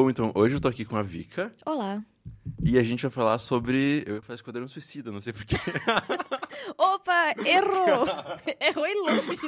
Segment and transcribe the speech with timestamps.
[0.00, 1.52] Bom, então, hoje eu tô aqui com a Vika.
[1.66, 2.00] Olá.
[2.62, 4.04] E a gente vai falar sobre.
[4.06, 5.56] Eu ia falar Esquadrão Suicida, não sei porquê.
[6.78, 8.06] Opa, errou!
[8.62, 9.40] errou e longe.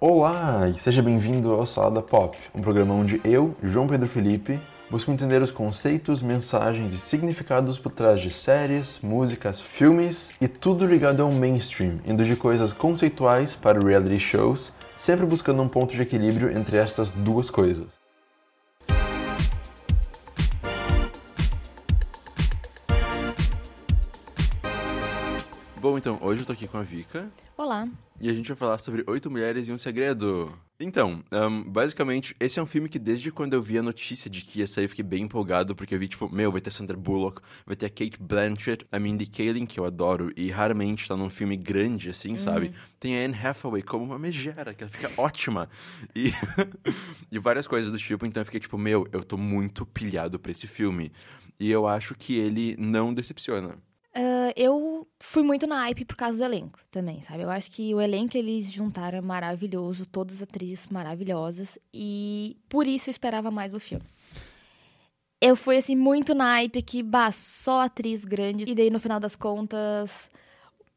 [0.00, 4.58] Olá e seja bem-vindo ao Salada Pop, um programa onde eu, João Pedro Felipe,
[4.90, 10.86] busco entender os conceitos, mensagens e significados por trás de séries, músicas, filmes e tudo
[10.86, 16.00] ligado ao mainstream, indo de coisas conceituais para reality shows, sempre buscando um ponto de
[16.00, 17.97] equilíbrio entre estas duas coisas.
[25.80, 27.30] Bom, então, hoje eu tô aqui com a Vika.
[27.56, 27.88] Olá.
[28.20, 30.52] E a gente vai falar sobre Oito Mulheres e um Segredo.
[30.80, 34.42] Então, um, basicamente, esse é um filme que desde quando eu vi a notícia de
[34.42, 36.96] que ia sair, eu fiquei bem empolgado, porque eu vi, tipo, meu, vai ter Sandra
[36.96, 41.16] Bullock, vai ter a Kate Blanchett, a Mindy Kaling, que eu adoro, e raramente tá
[41.16, 42.38] num filme grande, assim, Uhum.
[42.40, 42.72] sabe?
[42.98, 45.68] Tem a Anne Hathaway como uma megera, que ela fica ótima.
[46.14, 46.32] E,
[47.30, 50.50] e várias coisas do tipo, então eu fiquei, tipo, meu, eu tô muito pilhado pra
[50.50, 51.12] esse filme.
[51.60, 53.76] E eu acho que ele não decepciona.
[54.14, 57.42] Ah, eu fui muito na hype por causa do elenco também, sabe?
[57.42, 63.08] Eu acho que o elenco eles juntaram maravilhoso, todas as atrizes maravilhosas, e por isso
[63.08, 64.04] eu esperava mais do filme.
[65.40, 69.20] Eu fui, assim, muito na hype que, bah, só atriz grande, e daí no final
[69.20, 70.28] das contas,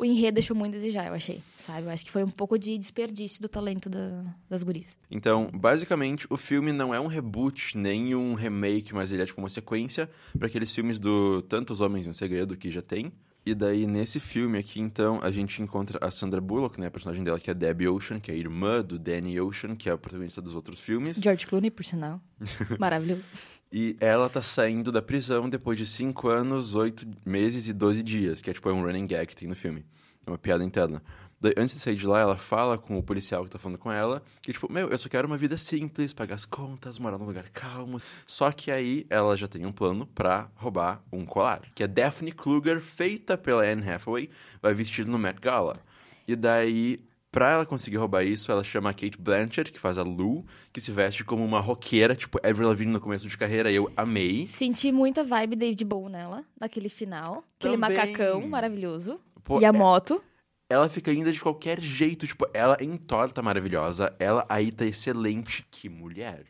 [0.01, 1.83] o enredo deixou muito a desejar, eu achei, sabe?
[1.85, 4.97] Eu acho que foi um pouco de desperdício do talento da- das guris.
[5.11, 9.39] Então, basicamente, o filme não é um reboot, nem um remake, mas ele é tipo
[9.39, 13.11] uma sequência para aqueles filmes do Tantos Homens e um Segredo que já tem.
[13.45, 16.87] E daí, nesse filme aqui, então, a gente encontra a Sandra Bullock, né?
[16.87, 19.89] A personagem dela que é Debbie Ocean, que é a irmã do Danny Ocean, que
[19.89, 21.17] é a protagonista dos outros filmes.
[21.17, 22.21] George Clooney, por sinal.
[22.79, 23.27] Maravilhoso.
[23.71, 28.41] E ela tá saindo da prisão depois de 5 anos, 8 meses e 12 dias,
[28.41, 29.85] que é tipo é um running gag que tem no filme.
[30.25, 31.01] É uma piada interna.
[31.41, 33.91] Daí, antes de sair de lá, ela fala com o policial que tá falando com
[33.91, 37.25] ela, que tipo, meu, eu só quero uma vida simples, pagar as contas, morar num
[37.25, 37.97] lugar calmo.
[38.27, 42.31] Só que aí ela já tem um plano pra roubar um colar, que a Daphne
[42.31, 44.29] Kluger, feita pela Anne Hathaway,
[44.61, 45.79] vai vestir no Met Gala.
[46.27, 46.99] E daí,
[47.31, 50.81] pra ela conseguir roubar isso, ela chama a Kate Blanchett, que faz a Lou, que
[50.81, 54.45] se veste como uma roqueira, tipo Avril Lavigne no começo de carreira, e eu amei.
[54.45, 57.43] Senti muita vibe David Bowie nela, naquele final.
[57.59, 57.97] Aquele Também.
[57.97, 59.19] macacão maravilhoso.
[59.43, 60.21] Pô, e a é- moto.
[60.69, 62.27] ela fica linda de qualquer jeito.
[62.27, 64.13] Tipo, ela em Thor tá maravilhosa.
[64.19, 65.65] Ela aí tá excelente.
[65.71, 66.45] Que mulher.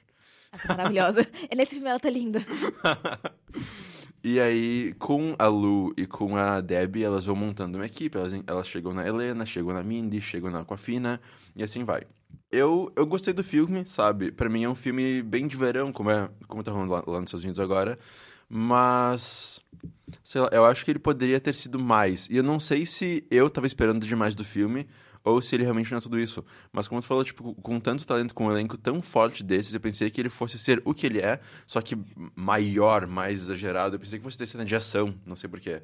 [0.52, 1.28] Ela tá maravilhosa.
[1.50, 2.40] E nesse filme ela tá linda.
[4.24, 8.18] E aí, com a Lu e com a Debbie, elas vão montando uma equipe.
[8.18, 11.20] Elas, elas chegam na Helena, chegam na Mindy, chegam na Aquafina
[11.56, 12.04] e assim vai.
[12.52, 14.32] Eu, eu gostei do filme, sabe?
[14.32, 17.20] Pra mim é um filme bem de verão, como, é, como tá rolando lá, lá
[17.20, 17.98] nos Estados Unidos agora.
[18.48, 19.62] Mas,
[20.24, 22.30] sei lá, eu acho que ele poderia ter sido mais.
[22.30, 24.86] E eu não sei se eu tava esperando demais do filme
[25.24, 26.44] ou se ele realmente não é tudo isso.
[26.72, 29.80] Mas como tu falou, tipo, com tanto talento, com um elenco tão forte desses, eu
[29.80, 31.96] pensei que ele fosse ser o que ele é, só que
[32.36, 33.96] maior, mais exagerado.
[33.96, 35.82] Eu pensei que fosse ter cena de ação, não sei porquê.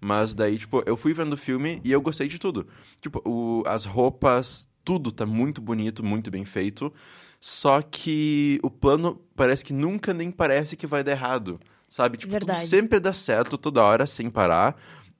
[0.00, 2.66] Mas daí, tipo, eu fui vendo o filme e eu gostei de tudo.
[3.00, 6.92] Tipo, o- as roupas, tudo tá muito bonito, muito bem feito.
[7.40, 11.58] Só que o plano parece que nunca nem parece que vai dar errado.
[11.88, 12.18] Sabe?
[12.18, 12.32] Tipo,
[12.66, 14.76] sempre dá certo, toda hora, sem parar.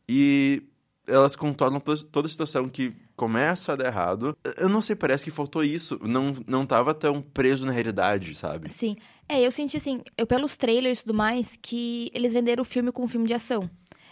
[0.09, 0.63] E
[1.07, 4.37] elas contornam toda, toda a situação que começa a dar errado.
[4.57, 5.99] Eu não sei, parece que faltou isso.
[6.03, 8.69] Não, não tava tão preso na realidade, sabe?
[8.69, 8.97] Sim.
[9.29, 12.93] É, eu senti assim, eu pelos trailers e tudo mais, que eles venderam o filme
[12.93, 13.69] como um filme de ação.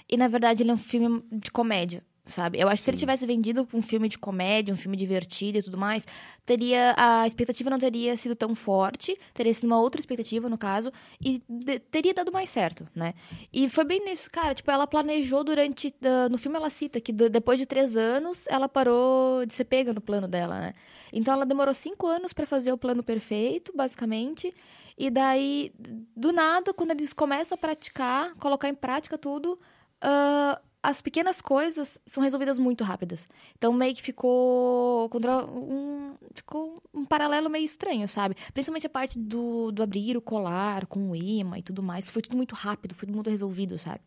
[0.09, 2.59] E na verdade ele é um filme de comédia, sabe?
[2.59, 5.63] Eu acho que se ele tivesse vendido um filme de comédia, um filme divertido e
[5.63, 6.07] tudo mais,
[6.47, 10.91] teria a expectativa não teria sido tão forte, teria sido uma outra expectativa no caso
[11.21, 13.13] e de- teria dado mais certo, né?
[13.53, 14.55] E foi bem nisso, cara.
[14.55, 15.95] Tipo, ela planejou durante.
[16.05, 19.65] ah, no filme ela cita que do- depois de três anos ela parou de ser
[19.65, 20.75] pega no plano dela, né?
[21.13, 24.53] Então ela demorou cinco anos pra fazer o plano perfeito, basicamente.
[24.97, 25.73] E daí,
[26.17, 29.59] do nada, quando eles começam a praticar, colocar em prática tudo,
[30.01, 33.27] ah, as pequenas coisas são resolvidas muito rápidas.
[33.57, 38.37] Então meio que ficou contra um, ficou um paralelo meio estranho, sabe?
[38.53, 42.11] Principalmente a parte do, do abrir o colar com o imã e tudo mais.
[42.11, 44.01] Foi tudo muito rápido, foi tudo muito resolvido, sabe?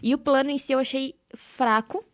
[0.00, 2.04] E o plano em si eu achei fraco,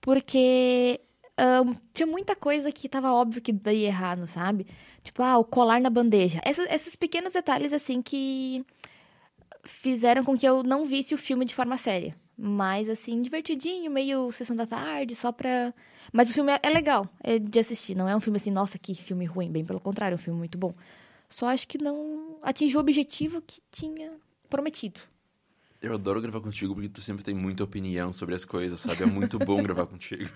[0.00, 0.98] porque
[1.36, 4.66] ahn, tinha muita coisa que tava óbvio que daí errado, sabe?
[5.02, 6.40] Tipo, ah, o colar na bandeja.
[6.42, 8.64] Essas, esses pequenos detalhes, assim, que
[9.62, 12.16] fizeram com que eu não visse o filme de forma séria.
[12.36, 15.72] Mas, assim, divertidinho, meio sessão da tarde, só pra.
[16.12, 17.94] Mas o filme é, é legal é de assistir.
[17.94, 19.50] Não é um filme assim, nossa, que filme ruim.
[19.50, 20.74] Bem pelo contrário, é um filme muito bom.
[21.28, 24.12] Só acho que não atingiu o objetivo que tinha
[24.50, 25.00] prometido.
[25.80, 29.02] Eu adoro gravar contigo porque tu sempre tem muita opinião sobre as coisas, sabe?
[29.02, 30.30] É muito bom gravar contigo.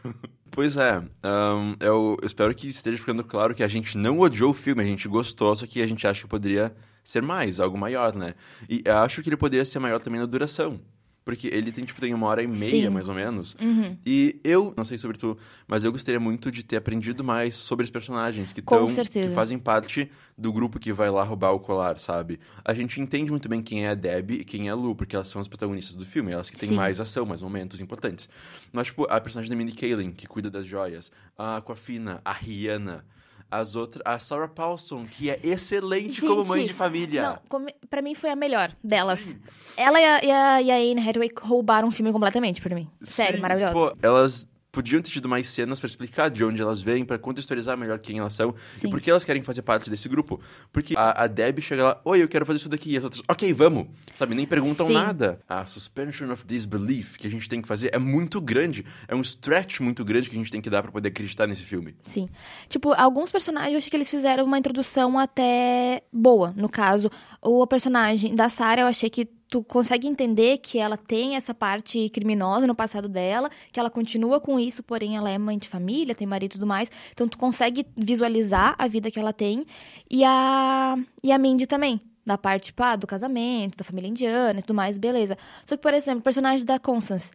[0.51, 4.51] Pois é, ahn, eu, eu espero que esteja ficando claro que a gente não odiou
[4.51, 7.79] o filme, a gente gostou, só que a gente acha que poderia ser mais, algo
[7.79, 8.35] maior, né?
[8.69, 10.81] E acho que ele poderia ser maior também na duração.
[11.27, 12.89] Porque ele tem, tipo, tem uma hora e meia, Sim.
[12.89, 13.57] mais ou menos.
[13.61, 13.99] Uhum.
[14.07, 15.37] E eu, não sei sobre tu,
[15.67, 18.87] mas eu gostaria muito de ter aprendido mais sobre os personagens que estão.
[19.29, 20.09] Que fazem parte
[20.39, 22.39] do grupo que vai lá roubar o colar, sabe?
[22.65, 25.17] A gente entende muito bem quem é a Debbie e quem é a Lu, porque
[25.17, 26.77] elas são as protagonistas do filme, elas que têm Sim.
[26.77, 28.29] mais ação, mais momentos importantes.
[28.73, 33.05] Mas, tipo, a personagem da Mindy Kaling, que cuida das joias, a Aquafina, a Rihanna.
[33.51, 37.23] As outras, a Sarah Paulson, que é excelente como mãe Gente, de família.
[37.23, 39.21] Não, como, pra mim foi a melhor delas.
[39.21, 39.41] Sim.
[39.77, 42.91] Ela e a, e, a, e a Anne Hathaway roubaram o filme completamente pra mim.
[43.03, 43.73] Sério, Sim, maravilhosa.
[43.73, 47.79] Pô, elas podiam ter tido mais cenas pra explicar de onde elas vêm, pra contextualizar
[47.79, 48.89] melhor quem elas são Sim.
[48.89, 50.39] e por que elas querem fazer parte desse grupo.
[50.71, 52.93] Porque a, a Debbie chega lá, oi, eu quero fazer isso daqui.
[52.93, 53.87] E as outras, ok, vamos.
[54.15, 54.93] Sabe, nem perguntam Sim.
[54.93, 55.41] nada.
[55.49, 58.85] A suspension of disbelief que a gente tem que fazer é muito grande.
[59.09, 61.63] É um stretch muito grande que a gente tem que dar pra poder acreditar nesse
[61.63, 61.97] filme.
[62.03, 62.29] Sim.
[62.69, 66.53] Tipo, alguns personagens eu acho que eles fizeram uma introdução até boa.
[66.55, 71.37] No caso, o personagem da Sarah, eu achei que tu consegue entender que ela tem
[71.37, 75.59] essa parte criminosa no passado dela, que ela continua com isso, porém ela é mãe
[75.59, 76.91] de família, tem marido e tudo mais.
[77.13, 79.67] Então tu consegue visualizar a vida que ela tem.
[80.11, 82.01] E a, e a Mindy também.
[82.25, 85.39] Da parte, ah, do casamento, da família indiana e tudo mais, beleza.
[85.65, 87.31] Só que, por exemplo, o personagem da Constance.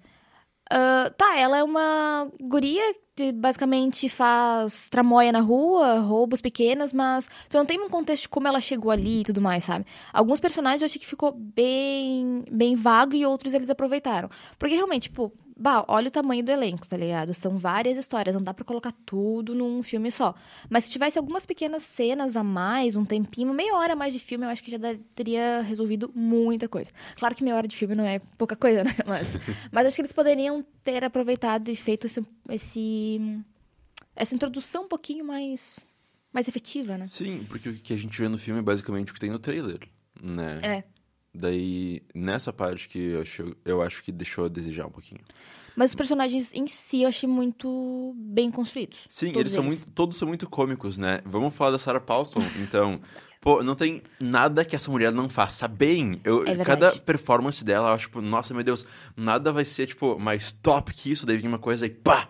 [0.70, 2.94] Ah, tá, ela é uma guria
[3.34, 8.48] basicamente faz tramóia na rua, roubos pequenos, mas tu não tem um contexto de como
[8.48, 9.86] ela chegou ali e tudo mais, sabe?
[10.14, 14.30] Alguns personagens eu achei que ficou bem, bem vago e outros eles aproveitaram.
[14.58, 17.34] Porque realmente, tipo, bah, olha o tamanho do elenco, tá ligado?
[17.34, 20.34] São várias histórias, não dá pra colocar tudo num filme só.
[20.70, 24.20] Mas se tivesse algumas pequenas cenas a mais, um tempinho, meia hora a mais de
[24.20, 24.78] filme, eu acho que já
[25.16, 26.92] teria resolvido muita coisa.
[27.16, 28.92] Claro que meia hora de filme não é pouca coisa, né?
[29.06, 29.38] Mas,
[29.72, 33.40] mas acho que eles poderiam ter aproveitado e feito esse, esse-
[34.16, 35.86] essa introdução um pouquinho mais,
[36.34, 37.06] mais efetiva, né?
[37.06, 39.40] Sim, porque o que a gente vê no filme é basicamente o que tem no
[39.40, 39.80] trailer,
[40.22, 40.60] né?
[40.64, 40.84] É.
[41.34, 45.22] Daí, nessa parte que eu acho, eu acho que deixou a desejar um pouquinho.
[45.76, 49.00] Mas os personagens em si eu achei muito bem construídos.
[49.08, 51.22] Sim, Todos eles são muito, todos são muito cômicos, né?
[51.26, 53.00] Vamos falar da Sarah Paulson, então.
[53.40, 56.22] Pô, não tem nada que essa mulher não faça bem.
[56.24, 58.86] Eu, É cada performance dela, eu acho, tipo, nossa, meu Deus,
[59.18, 61.26] nada vai ser, tipo, mais top que isso.
[61.26, 62.30] Daí vem uma coisa e pá!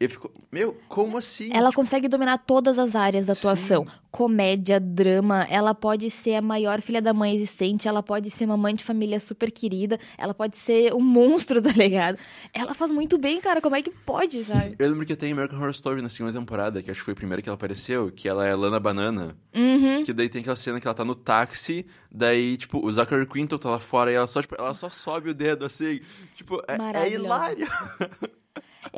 [0.00, 1.50] Eu fico, meu, como assim?
[1.52, 3.84] Ela Tipo, consegue dominar todas as áreas da atuação.
[4.12, 8.56] Comédia, drama, ela pode ser a maior filha da mãe existente, ela pode ser uma
[8.56, 12.16] mãe de família super querida, ela pode ser um monstro, tá ligado?
[12.54, 14.76] Ela faz muito bem, cara, como é que pode, sabe?
[14.78, 17.16] eu lembro que tem American Horror Story na segunda temporada, que acho que foi a
[17.16, 19.36] primeira que ela apareceu, que ela é Lana Banana.
[19.52, 20.04] Uhum.
[20.04, 23.58] Que daí tem aquela cena que ela tá no táxi, daí, tipo, o Zachary Quinto
[23.58, 26.00] tá lá fora e ela só, tipo, ela só sobe o dedo, assim.
[26.36, 27.66] Tipo, é, é hilário.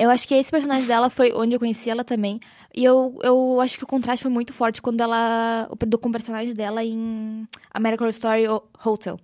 [0.01, 2.39] Eu acho que esse personagem dela foi onde eu conheci ela também.
[2.73, 5.69] E eu, eu acho que o contraste foi muito forte quando ela.
[6.01, 8.45] Com o personagem dela em American Horror Story
[8.83, 9.19] Hotel.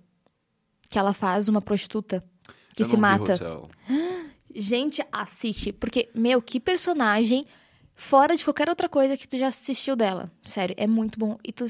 [0.88, 2.24] Que ela faz uma prostituta
[2.76, 3.34] que Eu se mata.
[3.34, 3.68] Hotel.
[4.54, 5.72] Gente, assiste.
[5.72, 7.44] Porque, meu, que personagem
[7.92, 10.30] fora de qualquer outra coisa que tu já assistiu dela.
[10.44, 11.36] Sério, é muito bom.
[11.42, 11.68] E tu.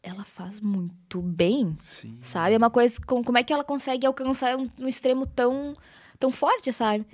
[0.00, 2.18] Ela faz muito bem, Sim.
[2.20, 2.54] sabe?
[2.54, 3.00] É uma coisa.
[3.04, 5.74] Com, como é que ela consegue alcançar um, um extremo tão,
[6.20, 7.04] tão forte, sabe?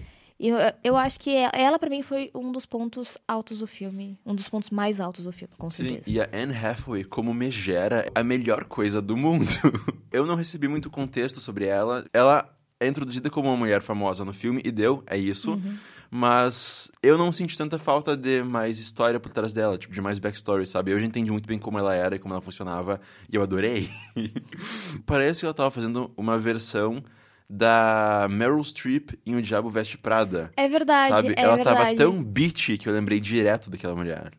[0.41, 4.19] Eu, eu acho que ela, ela, pra mim, foi um dos pontos altos do filme.
[4.25, 6.11] Um dos pontos mais altos do filme, com Sim, certeza.
[6.11, 9.45] e a Anne Hathaway como megera é a melhor coisa do mundo.
[10.11, 12.07] Eu não recebi muito contexto sobre ela.
[12.12, 12.49] Ela
[12.81, 15.53] é introduzida como uma mulher famosa no filme e deu, é isso.
[15.53, 15.76] Uhum.
[16.11, 20.19] Mas eu não senti tanta falta de mais história por trás dela, tipo, de mais
[20.19, 20.91] backstory, sabe?
[20.91, 23.00] Eu já entendi muito bem como ela era e como ela funcionava
[23.31, 23.88] e eu adorei.
[25.07, 27.05] Parece que ela tava fazendo uma versão
[27.52, 30.52] da Meryl Streep em O Diabo Veste Prada.
[30.57, 31.35] É verdade, Sabe?
[31.37, 31.78] é ela verdade.
[31.78, 34.30] tava tão bitchy que eu lembrei direto daquela mulher.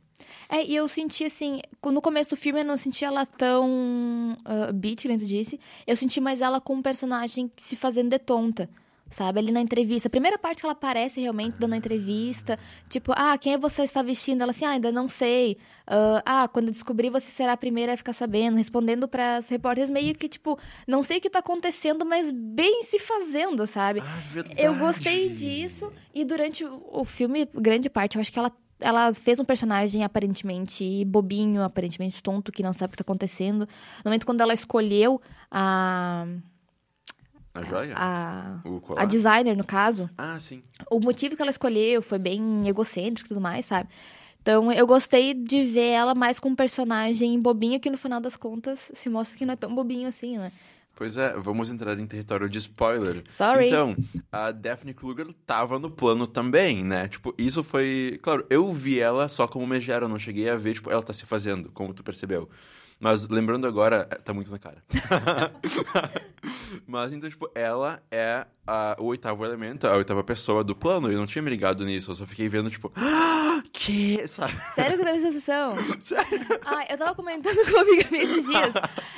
[0.48, 4.74] É, e eu senti assim, no começo do filme eu não senti ela tão uh,
[4.74, 5.60] beat, como tu disse.
[5.86, 8.70] Eu senti mais ela com um personagem se fazendo de tonta.
[9.12, 10.08] Sabe, ali na entrevista.
[10.08, 12.58] A primeira parte que ela aparece realmente dando a entrevista.
[12.88, 14.42] Tipo, ah, quem é você está vestindo?
[14.42, 15.58] Ela assim, ah, ainda não sei.
[15.86, 18.56] Ah, ah, quando descobrir, você será a primeira a ficar sabendo.
[18.56, 22.84] Respondendo para as repórteres meio que, tipo, não sei o que tá acontecendo, mas bem
[22.84, 24.00] se fazendo, sabe?
[24.00, 24.62] Ah, verdade.
[24.62, 25.92] Eu gostei disso.
[26.14, 31.04] E durante o filme, grande parte, eu acho que ela, ela fez um personagem aparentemente
[31.04, 33.68] bobinho, aparentemente tonto, que não sabe o que tá acontecendo.
[34.06, 36.26] No momento quando ela escolheu a.
[37.54, 37.94] A joia?
[37.98, 38.60] a,
[38.98, 40.62] a designer, no caso, Ah, sim.
[40.90, 43.90] o motivo que ela escolheu foi bem egocêntrico e tudo mais, sabe?
[44.42, 48.36] Então, eu gostei de ver ela mais com um personagem bobinho, que no final das
[48.36, 50.52] contas se mostra que não é tão bobinho assim, né?
[50.96, 53.24] Pois é, vamos entrar em território de spoiler.
[53.28, 53.68] Sorry.
[53.68, 53.96] Então,
[54.32, 57.08] a Daphne Kruger tava no plano também, né?
[57.08, 58.20] Tipo, isso foi...
[58.22, 61.14] Claro, eu vi ela só como megera, eu não cheguei a ver, tipo, ela tá
[61.14, 62.50] se fazendo, como tu percebeu.
[63.02, 64.84] Mas lembrando agora, é, tá muito na cara.
[66.86, 71.12] Mas então, tipo, ela é a, o oitavo elemento, a oitava pessoa do plano.
[71.12, 74.28] Eu não tinha me ligado nisso, eu só fiquei vendo, tipo, ah, que?
[74.28, 74.54] Sabe?
[74.76, 75.76] Sério que teve essa sessão?
[76.00, 76.46] Sério?
[76.64, 78.76] Ah, eu tava comentando com uma amiga minha esses dias.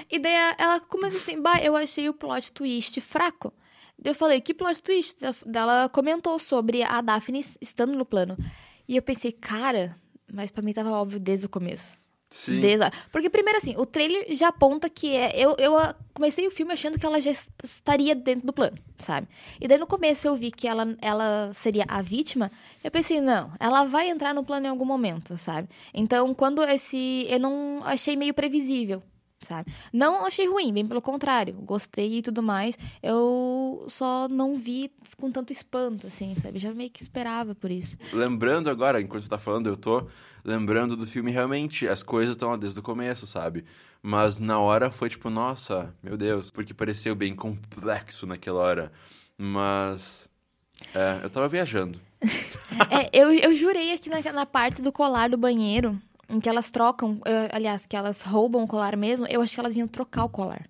[0.09, 3.53] E daí ela começou assim, bah, eu achei o plot twist fraco.
[3.99, 5.17] Daí eu falei, que plot twist?
[5.53, 8.37] Ela comentou sobre a Daphne estando no plano.
[8.87, 9.97] E eu pensei, cara,
[10.31, 12.01] mas pra mim tava óbvio desde o começo.
[12.33, 12.59] Sim.
[13.11, 15.31] Porque, primeiro, assim, o trailer já aponta que é.
[15.39, 15.73] Eu, eu
[16.15, 19.27] comecei o filme achando que ela já es- estaria dentro do plano, sabe?
[19.61, 22.51] E daí no começo eu vi que ela, ela seria a vítima.
[22.83, 25.69] Eu pensei, não, ela vai entrar no plano em algum momento, sabe?
[25.93, 27.27] Então, quando esse.
[27.29, 29.03] Eu não achei meio previsível.
[29.43, 29.73] Sabe?
[29.91, 31.53] Não achei ruim, bem pelo contrário.
[31.53, 32.77] Gostei e tudo mais.
[33.01, 36.59] Eu só não vi com tanto espanto, assim, sabe?
[36.59, 37.97] Já meio que esperava por isso.
[38.12, 40.07] Lembrando agora, enquanto você tá falando, eu tô
[40.43, 43.65] lembrando do filme, realmente, as coisas estão lá desde o começo, sabe?
[44.01, 48.91] Mas na hora foi tipo, nossa, meu Deus, porque pareceu bem complexo naquela hora.
[49.38, 50.29] Mas.
[50.93, 52.00] É, eu tava viajando.
[52.89, 56.01] É, eu, eu jurei aqui na, na parte do colar do banheiro,
[56.33, 57.19] em que elas trocam,
[57.51, 60.67] aliás, que elas roubam o colar mesmo, eu achei que elas iam trocar o colar.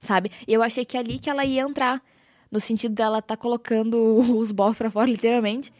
[0.00, 0.30] Sabe?
[0.46, 2.02] E eu achei que é ali que ela ia entrar,
[2.50, 3.96] no sentido dela tá colocando
[4.38, 5.72] os bofs pra fora, literalmente.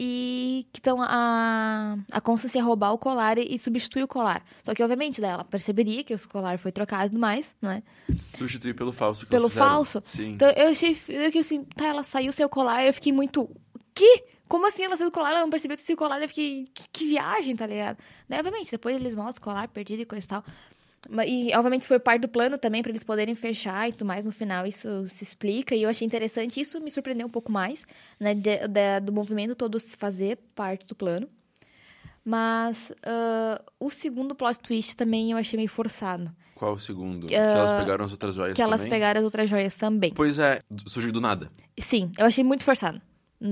[0.00, 4.44] E que então a, a Constance ia roubar o colar e, e substituir o colar.
[4.62, 7.82] Só que, obviamente, ela perceberia que o colar foi trocado e tudo mais, não é?
[8.32, 10.00] Substituir pelo falso que Pelo falso?
[10.04, 10.34] Sim.
[10.34, 13.50] Então eu achei eu que assim, tá, ela saiu sem o colar, eu fiquei muito.
[13.92, 14.24] Que?
[14.48, 15.30] Como assim ela saiu do colar?
[15.30, 16.66] Ela não percebeu que saiu o colar, eu fiquei.
[16.74, 17.98] Que, que viagem, tá ligado?
[18.28, 20.44] Daí, obviamente, depois eles mostram o colar perdido e coisa e tal.
[21.26, 24.24] E, obviamente, isso foi parte do plano também, pra eles poderem fechar e tudo mais.
[24.24, 25.74] No final, isso se explica.
[25.74, 26.60] E eu achei interessante.
[26.60, 27.86] Isso me surpreendeu um pouco mais,
[28.18, 28.34] né?
[28.34, 31.28] de- de- do movimento todo se fazer parte do plano.
[32.24, 36.30] Mas ah, o segundo plot twist também eu achei meio forçado.
[36.54, 37.26] Qual o segundo?
[37.28, 38.90] que elas pegaram as outras joias que elas também?
[38.90, 40.12] pegaram as outras joias também.
[40.12, 41.50] Pois é, surgiu do nada.
[41.78, 43.00] Sim, eu achei muito forçado,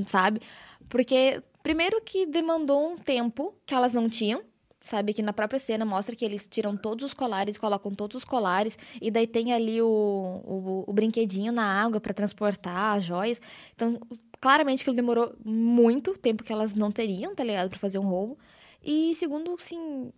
[0.07, 0.41] sabe?
[0.89, 4.43] Porque, primeiro que demandou um tempo que elas não tinham,
[4.81, 5.13] sabe?
[5.13, 8.79] Que na própria cena mostra que eles tiram todos os colares, colocam todos os colares,
[9.01, 13.41] e daí tem ali o, o, o brinquedinho na água para transportar as joias.
[13.75, 13.99] Então,
[14.41, 17.71] claramente que demorou muito tempo que elas não teriam, tá ligado?
[17.71, 18.39] Pra fazer um roubo.
[18.83, 20.13] E segundo, assim,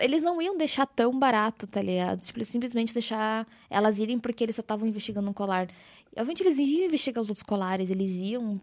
[0.00, 2.20] eles não iam deixar tão barato, tá ligado?
[2.20, 5.68] Tipo, simplesmente deixar elas irem porque eles só estavam investigando um colar.
[6.14, 8.60] E, Obviamente eles iam investigar os outros colares, eles iam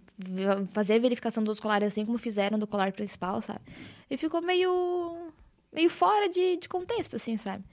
[0.68, 3.62] fazer a verificação dos colares assim como fizeram do colar principal, sabe?
[4.10, 5.32] E ficou meio
[5.74, 7.64] meio fora de, de contexto, assim, sabe?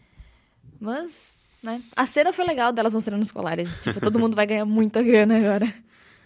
[0.81, 1.83] Mas, né?
[1.95, 3.69] A cena foi legal delas mostrando os colares.
[3.81, 5.73] Tipo, todo mundo vai ganhar muita grana agora.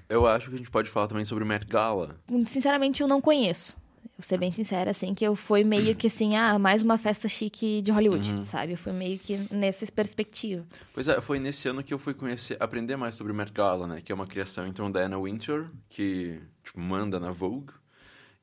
[0.09, 2.19] Eu acho que a gente pode falar também sobre o Met Gala.
[2.47, 3.77] Sinceramente, eu não conheço.
[4.21, 7.27] Vou ser bem sincera, assim, que eu fui meio que assim, ah, mais uma festa
[7.27, 8.73] chique de Hollywood, sabe?
[8.73, 10.63] Eu fui meio que nessa perspectiva.
[10.93, 13.87] Pois é, foi nesse ano que eu fui conhecer, aprender mais sobre o Met Gala,
[13.87, 14.03] né?
[14.03, 17.73] Que é uma criação, então, da Anna Wintour, que, tipo, manda na Vogue.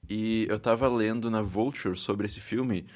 [0.10, 2.88] E eu tava lendo na Vulture sobre esse filme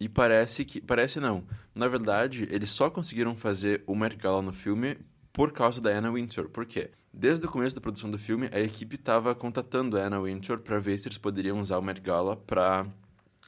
[0.00, 0.80] e parece que...
[0.80, 1.44] Parece não.
[1.74, 4.96] Na verdade, eles só conseguiram fazer o Met Gala no filme
[5.30, 6.48] por causa da Anna Wintour.
[6.48, 6.90] Por quê?
[7.12, 10.78] Desde o começo da produção do filme, a equipe tava contatando a Anna Wintour pra
[10.78, 12.86] ver se eles poderiam usar o Met Gala pra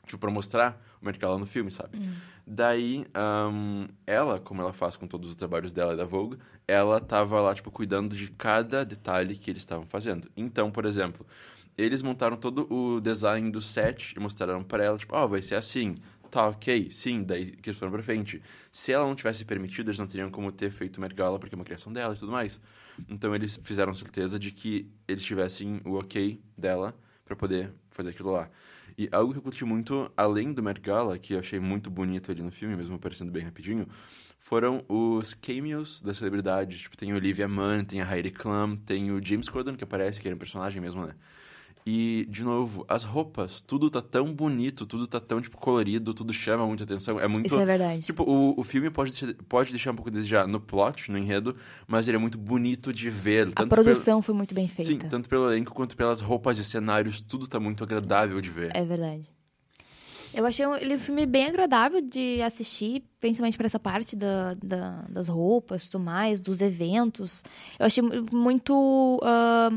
[0.04, 1.98] tipo, pra mostrar o Met Gala no filme, sabe?
[2.46, 7.00] Daí, ahn, ela, como ela faz com todos os trabalhos dela e da Vogue, ela
[7.00, 10.28] tava lá, tipo, cuidando de cada detalhe que eles estavam fazendo.
[10.36, 11.24] Então, por exemplo,
[11.78, 15.54] eles montaram todo o design do set e mostraram pra ela, tipo, ó, vai ser
[15.54, 15.94] assim.
[16.32, 18.42] Tá, ok, sim, daí que eles foram pra frente.
[18.72, 21.54] Se ela não tivesse permitido, eles não teriam como ter feito o Met Gala, porque
[21.54, 22.58] é uma criação dela e tudo mais.
[23.06, 28.32] Então, eles fizeram certeza de que eles tivessem o ok dela pra poder fazer aquilo
[28.32, 28.48] lá.
[28.96, 32.30] E algo que eu curti muito, além do Met Gala, que eu achei muito bonito
[32.32, 33.86] ali no filme, mesmo aparecendo bem rapidinho,
[34.38, 36.80] foram os cameos das celebridades.
[36.80, 40.28] Tipo, tem Olivia Munn, tem a Heidi Klum, tem o James Corden, que aparece, que
[40.28, 41.14] era um personagem mesmo, né?
[41.84, 46.32] E, de novo, as roupas, tudo tá tão bonito, tudo tá tão, tipo, colorido, tudo
[46.32, 47.18] chama muita atenção.
[47.18, 47.46] É muito...
[47.46, 48.02] Isso é verdade.
[48.06, 51.56] Tipo, o, o filme pode, pode deixar um pouco a desejar no plot, no enredo,
[51.88, 53.50] mas ele é muito bonito de ver.
[53.56, 55.02] A produção foi muito bem Pelo, feita.
[55.04, 58.70] sim, tanto pelo elenco quanto pelas roupas e cenários, tudo tá muito agradável de ver.
[58.76, 59.28] É verdade.
[60.32, 64.54] Eu achei um- ele um filme bem agradável de assistir, principalmente para essa parte da,
[64.54, 67.44] da- das roupas, tudo mais, dos eventos.
[67.78, 69.70] Eu achei mu- muito ah,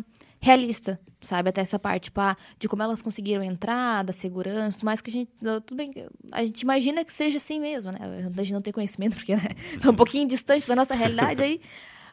[0.45, 1.49] realista, sabe?
[1.49, 5.09] Até essa parte, tipo, ah, de como elas conseguiram entrar, da segurança, tudo mais que
[5.09, 5.31] a gente.
[5.39, 5.91] Tudo bem,
[6.31, 7.99] a gente imagina que seja assim mesmo, né?
[8.37, 9.49] A gente não tem conhecimento, porque né,
[9.81, 11.59] tá um pouquinho distante da nossa realidade aí.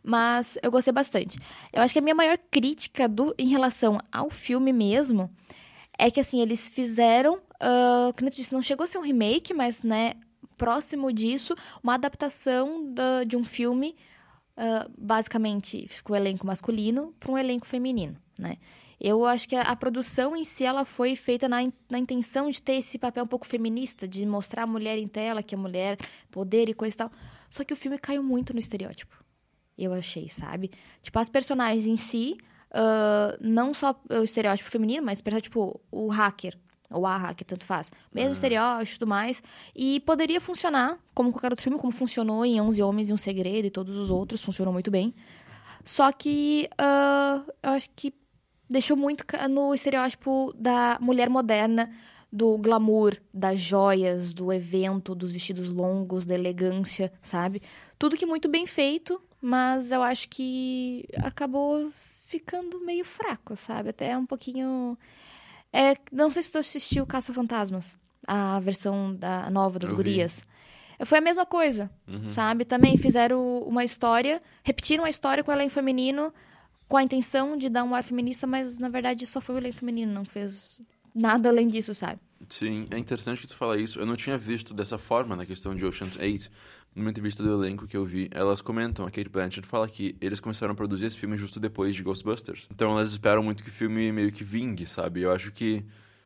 [0.02, 1.38] Mas eu gostei bastante.
[1.72, 5.30] Eu acho que a minha maior crítica do, em relação ao filme mesmo
[5.96, 7.38] é que, assim, eles fizeram.
[7.60, 10.14] ah, como eu disse, não chegou a ser um remake, mas, né?
[10.62, 13.96] próximo disso, uma adaptação da, de um filme,
[14.56, 18.56] uh, basicamente, o elenco masculino para um elenco feminino, né?
[19.04, 21.56] Eu acho que a, a, produção em si ela foi feita na,
[21.90, 25.42] na intenção de ter esse papel um pouco feminista, de mostrar a mulher em tela,
[25.42, 25.98] que a mulher,
[26.30, 27.12] poder e coisa e tal.
[27.50, 29.16] Só que o filme caiu muito no estereótipo.
[29.76, 30.70] Eu achei, sabe?
[31.02, 32.38] Tipo, as personagens em si,
[32.70, 36.56] uh, não só o estereótipo feminino, mas, tipo, o hacker,
[36.92, 37.90] ou a hacker, tanto faz.
[38.12, 38.34] Mesmo uhum.
[38.34, 39.42] estereótipo e tudo mais.
[39.74, 43.66] E poderia funcionar, como qualquer outro filme, como funcionou em 11 Homens e um Segredo
[43.66, 45.14] e todos os outros, funcionou muito bem.
[45.84, 48.14] Só que uh, eu acho que
[48.68, 51.90] deixou muito no estereótipo da mulher moderna,
[52.32, 57.60] do glamour, das joias, do evento, dos vestidos longos, da elegância, sabe?
[57.98, 61.92] Tudo que muito bem feito, mas eu acho que acabou
[62.24, 63.90] ficando meio fraco, sabe?
[63.90, 64.96] Até um pouquinho.
[65.72, 70.44] É, não sei se tu assistiu Caça Fantasmas, a versão da nova das eu gurias.
[70.98, 71.06] Vi.
[71.06, 72.26] Foi a mesma coisa, uhum.
[72.26, 72.64] sabe?
[72.64, 76.32] Também fizeram uma história, repetiram a história com o elenco feminino,
[76.88, 79.78] com a intenção de dar um ar feminista, mas na verdade só foi o elenco
[79.78, 80.78] feminino, não fez
[81.14, 82.20] nada além disso, sabe?
[82.48, 83.98] Sim, é interessante que tu fala isso.
[83.98, 86.50] Eu não tinha visto dessa forma na questão de Ocean's 8.
[86.94, 90.40] Numa entrevista do elenco que eu vi, elas comentam, a Kate Blanchett fala que eles
[90.40, 92.68] começaram a produzir esse filme justo depois de Ghostbusters.
[92.70, 95.22] Então elas esperam muito que o filme meio que vingue, sabe?
[95.22, 95.82] Eu acho que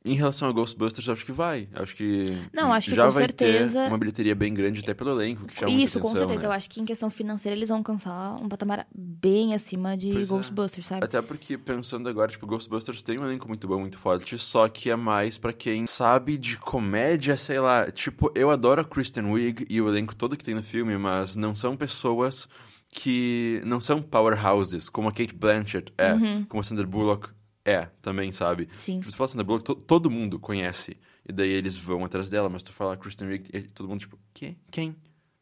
[0.06, 1.68] em relação a Ghostbusters, acho que vai.
[1.74, 2.38] Acho que.
[2.52, 3.82] Não, acho que já com vai certeza.
[3.82, 6.42] Ter uma bilheteria bem grande até pelo elenco, que chama Isso, com certeza.
[6.42, 6.46] Né?
[6.46, 10.30] Eu acho que em questão financeira eles vão alcançar um patamar bem acima de pois
[10.30, 10.32] é.
[10.32, 10.88] Ghostbusters, é.
[10.88, 11.04] sabe?
[11.04, 14.90] Até porque, pensando agora, tipo, Ghostbusters tem um elenco muito bom, muito forte, só que
[14.90, 17.90] é mais para quem sabe de comédia, sei lá.
[17.90, 21.34] Tipo, eu adoro a Kristen Wiig e o elenco todo que tem no filme, mas
[21.34, 22.48] não são pessoas
[22.88, 26.44] que não são powerhouses, como a Kate Blanchett é, uhum.
[26.48, 27.28] como a Sandra Bullock
[27.66, 28.68] é, também, sabe?
[28.76, 29.00] Sim.
[29.00, 30.96] Tipo, você fala Sandra Bullock, to, todo mundo conhece.
[31.28, 34.56] E daí eles vão atrás dela, mas tu fala Kristen Wiig, todo mundo, tipo, que?
[34.70, 34.94] Quem?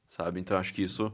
[0.08, 0.40] Sabe?
[0.40, 1.12] Então acho que isso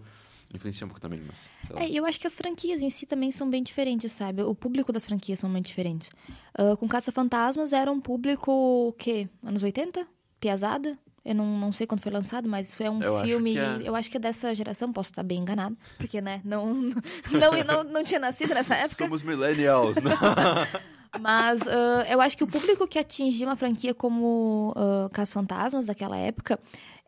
[0.55, 1.50] influencia um pouco também, mas...
[1.76, 4.43] É, eu acho que as franquias em si também são bem diferentes, sabe?
[4.43, 6.11] O público das franquias são bem diferentes.
[6.59, 8.53] Uh, com Caça-Fantasmas era um público,
[8.88, 9.29] o quê?
[9.44, 10.07] Anos 80?
[10.40, 10.96] Piazada?
[11.25, 13.59] Eu não, não sei quando foi lançado, mas é um eu filme.
[13.59, 13.88] Acho é...
[13.88, 15.77] Eu acho que é dessa geração, posso estar bem enganado.
[15.99, 16.75] Porque, né, não,
[17.31, 18.96] não, não, não tinha nascido nessa época.
[18.96, 20.11] Somos millennials, né?
[21.18, 25.87] Mas uh, eu acho que o público que atingia uma franquia como uh, Caso Fantasmas
[25.87, 26.59] daquela época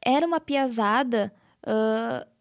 [0.04, 1.32] era uma piazada.
[1.64, 2.32] Uh,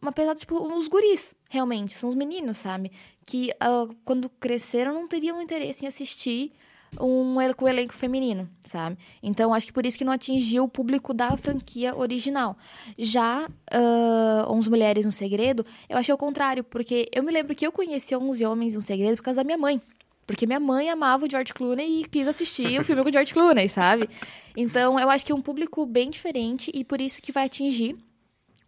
[0.00, 2.92] uma pesada, tipo, os guris, realmente, são os meninos, sabe?
[3.26, 6.52] Que uh, quando cresceram não teriam interesse em assistir
[7.00, 8.98] um com elenco feminino, sabe?
[9.22, 12.56] Então acho que por isso que não atingiu o público da franquia original.
[12.98, 17.66] Já uh, 11 Mulheres no Segredo, eu achei o contrário, porque eu me lembro que
[17.66, 19.80] eu conheci 11 Homens no Segredo por causa da minha mãe.
[20.26, 23.32] Porque minha mãe amava o George Clooney e quis assistir o filme com o George
[23.32, 24.08] Clooney, sabe?
[24.56, 27.96] Então, eu acho que é um público bem diferente e por isso que vai atingir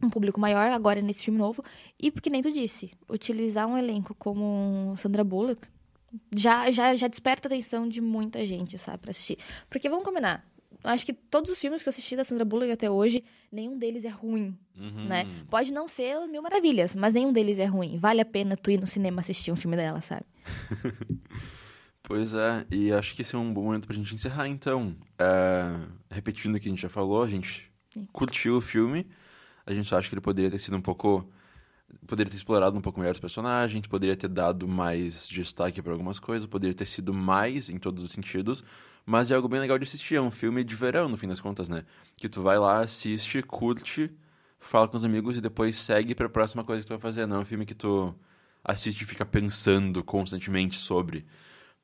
[0.03, 1.65] um público maior agora nesse filme novo.
[2.01, 5.63] E porque nem tu disse, utilizar um elenco como Sandra Bullock
[6.35, 9.39] já, já, já desperta a atenção de muita gente, sabe, pra assistir.
[9.69, 10.45] Porque vamos combinar,
[10.91, 14.05] acho que todos os filmes que eu assisti da Sandra Bullock até hoje, nenhum deles
[14.05, 15.07] é ruim, uhum.
[15.07, 15.25] né?
[15.51, 17.99] Pode não ser mil maravilhas, mas nenhum deles é ruim.
[17.99, 20.27] Vale a pena tu ir no cinema assistir um filme dela, sabe?
[22.03, 24.95] pois é, e acho que esse é um bom momento pra gente encerrar, então.
[25.19, 28.07] É, repetindo o que a gente já falou, a gente Sim.
[28.13, 29.07] curtiu o filme,
[29.67, 31.29] a gente só acha que ele poderia ter sido um pouco
[32.07, 36.19] poderia ter explorado um pouco melhor os personagens, poderia ter dado mais destaque para algumas
[36.19, 38.65] coisas, poderia ter sido mais em todos os sentidos,
[39.07, 41.41] mas é algo bem legal de assistir, é um filme de verão, no fim das
[41.41, 41.85] contas, né?
[42.17, 44.11] Que tu vai lá, assiste, curte,
[44.59, 47.27] fala com os amigos e depois segue para a próxima coisa que tu vai fazer,
[47.27, 48.15] não é um filme que tu
[48.65, 51.25] assiste e fica pensando constantemente sobre,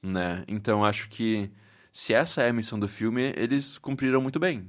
[0.02, 0.44] né?
[0.48, 1.50] Então acho que
[1.92, 4.68] se essa é a missão do filme, eles cumpriram muito bem.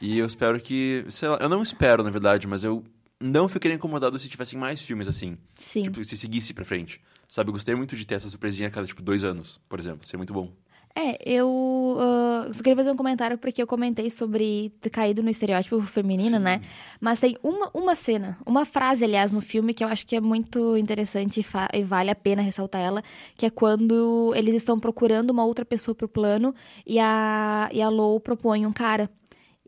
[0.00, 2.84] E eu espero que, sei lá, eu não espero, na verdade, mas eu
[3.20, 5.36] não ficaria incomodado se tivessem mais filmes assim.
[5.54, 5.84] Sim.
[5.84, 7.00] Tipo, se seguisse pra frente.
[7.28, 10.06] Sabe, eu gostei muito de ter essa surpresinha a cada, tipo, dois anos, por exemplo.
[10.06, 10.52] Seria muito bom.
[10.98, 15.28] É, eu uh, só queria fazer um comentário porque eu comentei sobre ter caído no
[15.28, 16.42] estereótipo feminino, Sim.
[16.42, 16.62] né?
[16.98, 20.22] Mas tem uma, uma cena, uma frase, aliás, no filme que eu acho que é
[20.22, 23.02] muito interessante e, e vale a pena ressaltar ela,
[23.36, 26.54] que é quando eles estão procurando uma outra pessoa pro plano
[26.86, 29.10] e a, e a Lou propõe um cara.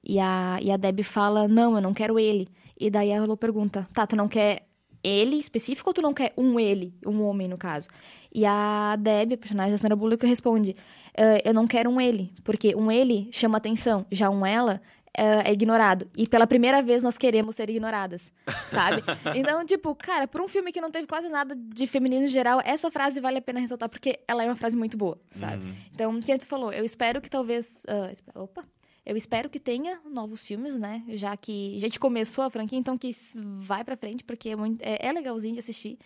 [0.03, 2.49] E a, e a Debbie fala, não, eu não quero ele.
[2.79, 4.67] E daí a Lô pergunta: tá, tu não quer
[5.03, 7.89] ele específico ou tu não quer um ele, um homem no caso?
[8.33, 10.77] E a Debbie, a personagem da Sandra Bullock, responde:
[11.19, 14.81] uh, eu não quero um ele, porque um ele chama atenção, já um ela
[15.19, 16.09] uh, é ignorado.
[16.17, 18.33] E pela primeira vez nós queremos ser ignoradas,
[18.69, 19.03] sabe?
[19.35, 22.61] então, tipo, cara, por um filme que não teve quase nada de feminino em geral,
[22.65, 25.65] essa frase vale a pena ressaltar, porque ela é uma frase muito boa, sabe?
[25.65, 25.75] Uhum.
[25.93, 27.85] Então, quem tu falou, eu espero que talvez.
[27.89, 28.65] Uh, opa!
[29.09, 31.03] Eu espero que tenha novos filmes, né?
[31.09, 34.83] Já que a gente começou a franquia, então que vai pra frente, porque é, muito,
[34.83, 35.99] é, é legalzinho de assistir.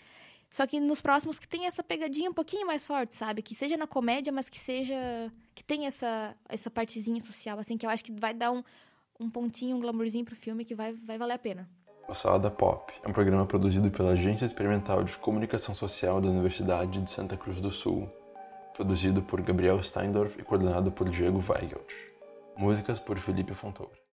[0.49, 3.43] Só que nos próximos que tenha essa pegadinha um pouquinho mais forte, sabe?
[3.43, 4.95] Que seja na comédia, mas que seja.
[5.53, 8.62] que tenha essa, essa partezinha social, assim, que eu acho que vai dar um,
[9.19, 11.69] um pontinho, um glamourzinho pro filme que vai, vai valer a pena.
[12.07, 17.01] O Salada Pop é um programa produzido pela Agência Experimental de Comunicação Social da Universidade
[17.01, 18.09] de Santa Cruz do Sul,
[18.77, 22.12] produzido por Gabriel Steindorf e coordenado por Diego Weigelt.
[22.57, 23.99] Músicas por Felipe Fontoura.